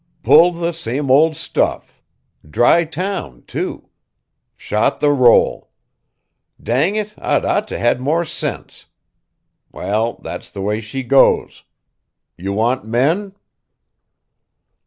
"Pulled 0.23 0.55
the 0.55 0.71
same 0.71 1.11
old 1.11 1.35
stuff 1.35 2.01
dry 2.43 2.85
town, 2.85 3.43
too. 3.45 3.87
Shot 4.57 4.99
the 4.99 5.11
roll. 5.11 5.69
Dang 6.59 6.95
it, 6.95 7.13
I'd 7.19 7.45
ought 7.45 7.67
to 7.67 7.77
had 7.77 8.01
more 8.01 8.25
sense. 8.25 8.87
Well, 9.71 10.19
that's 10.23 10.49
the 10.49 10.61
way 10.61 10.81
she 10.81 11.03
goes. 11.03 11.65
You 12.35 12.51
want 12.53 12.83
men?" 12.83 13.35